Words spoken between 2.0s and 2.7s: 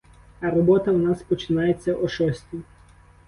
шостій.